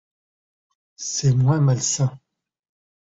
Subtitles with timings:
[0.95, 2.19] C’est moins malsain.